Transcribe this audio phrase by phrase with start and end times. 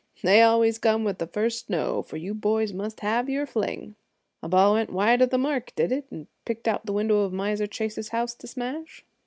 [0.23, 3.93] "They always come with the first snow, for you boys must have your fling.
[4.41, 7.31] A ball went wide of the mark, did it, and picked out the window of
[7.31, 9.05] Miser Chase's house to smash?"